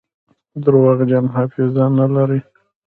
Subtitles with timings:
[0.63, 2.39] درواغجن حافظه نلري.